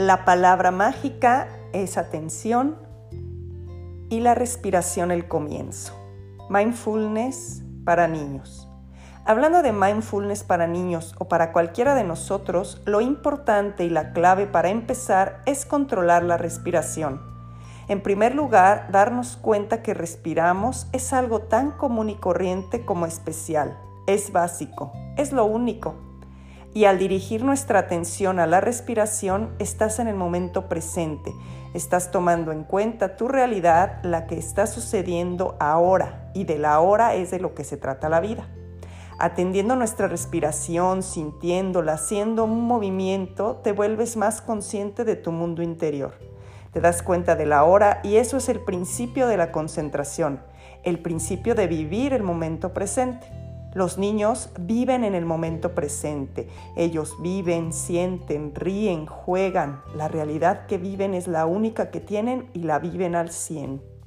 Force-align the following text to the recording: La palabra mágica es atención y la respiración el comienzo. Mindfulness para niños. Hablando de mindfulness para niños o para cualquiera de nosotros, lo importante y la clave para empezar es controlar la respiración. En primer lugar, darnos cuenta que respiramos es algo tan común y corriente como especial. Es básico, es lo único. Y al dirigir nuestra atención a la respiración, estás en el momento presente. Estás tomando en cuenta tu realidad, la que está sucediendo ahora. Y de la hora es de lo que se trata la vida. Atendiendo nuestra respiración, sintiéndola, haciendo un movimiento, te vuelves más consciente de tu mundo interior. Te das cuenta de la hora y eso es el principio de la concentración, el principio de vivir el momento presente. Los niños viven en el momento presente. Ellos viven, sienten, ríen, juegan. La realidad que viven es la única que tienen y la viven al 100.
La 0.00 0.24
palabra 0.24 0.70
mágica 0.70 1.46
es 1.74 1.98
atención 1.98 2.78
y 4.08 4.20
la 4.20 4.34
respiración 4.34 5.10
el 5.10 5.28
comienzo. 5.28 5.92
Mindfulness 6.48 7.62
para 7.84 8.08
niños. 8.08 8.66
Hablando 9.26 9.60
de 9.60 9.72
mindfulness 9.72 10.42
para 10.42 10.66
niños 10.66 11.14
o 11.18 11.28
para 11.28 11.52
cualquiera 11.52 11.94
de 11.94 12.04
nosotros, 12.04 12.80
lo 12.86 13.02
importante 13.02 13.84
y 13.84 13.90
la 13.90 14.14
clave 14.14 14.46
para 14.46 14.70
empezar 14.70 15.42
es 15.44 15.66
controlar 15.66 16.22
la 16.22 16.38
respiración. 16.38 17.20
En 17.88 18.02
primer 18.02 18.34
lugar, 18.34 18.88
darnos 18.90 19.36
cuenta 19.36 19.82
que 19.82 19.92
respiramos 19.92 20.86
es 20.92 21.12
algo 21.12 21.40
tan 21.40 21.72
común 21.72 22.08
y 22.08 22.14
corriente 22.14 22.86
como 22.86 23.04
especial. 23.04 23.78
Es 24.06 24.32
básico, 24.32 24.92
es 25.18 25.30
lo 25.30 25.44
único. 25.44 26.09
Y 26.72 26.84
al 26.84 26.98
dirigir 26.98 27.42
nuestra 27.42 27.80
atención 27.80 28.38
a 28.38 28.46
la 28.46 28.60
respiración, 28.60 29.50
estás 29.58 29.98
en 29.98 30.06
el 30.06 30.14
momento 30.14 30.68
presente. 30.68 31.32
Estás 31.74 32.12
tomando 32.12 32.52
en 32.52 32.62
cuenta 32.62 33.16
tu 33.16 33.26
realidad, 33.26 34.00
la 34.04 34.26
que 34.26 34.38
está 34.38 34.68
sucediendo 34.68 35.56
ahora. 35.58 36.30
Y 36.32 36.44
de 36.44 36.58
la 36.58 36.78
hora 36.78 37.14
es 37.14 37.32
de 37.32 37.40
lo 37.40 37.54
que 37.54 37.64
se 37.64 37.76
trata 37.76 38.08
la 38.08 38.20
vida. 38.20 38.48
Atendiendo 39.18 39.74
nuestra 39.74 40.06
respiración, 40.06 41.02
sintiéndola, 41.02 41.94
haciendo 41.94 42.44
un 42.44 42.64
movimiento, 42.64 43.56
te 43.56 43.72
vuelves 43.72 44.16
más 44.16 44.40
consciente 44.40 45.04
de 45.04 45.16
tu 45.16 45.32
mundo 45.32 45.62
interior. 45.62 46.14
Te 46.72 46.80
das 46.80 47.02
cuenta 47.02 47.34
de 47.34 47.46
la 47.46 47.64
hora 47.64 48.00
y 48.04 48.16
eso 48.16 48.36
es 48.36 48.48
el 48.48 48.60
principio 48.60 49.26
de 49.26 49.36
la 49.36 49.50
concentración, 49.50 50.40
el 50.84 51.00
principio 51.00 51.56
de 51.56 51.66
vivir 51.66 52.12
el 52.12 52.22
momento 52.22 52.72
presente. 52.72 53.39
Los 53.72 53.98
niños 53.98 54.50
viven 54.58 55.04
en 55.04 55.14
el 55.14 55.24
momento 55.24 55.74
presente. 55.74 56.48
Ellos 56.76 57.14
viven, 57.20 57.72
sienten, 57.72 58.52
ríen, 58.54 59.06
juegan. 59.06 59.82
La 59.94 60.08
realidad 60.08 60.66
que 60.66 60.76
viven 60.76 61.14
es 61.14 61.28
la 61.28 61.46
única 61.46 61.90
que 61.90 62.00
tienen 62.00 62.50
y 62.52 62.64
la 62.64 62.80
viven 62.80 63.14
al 63.14 63.30
100. 63.30 63.99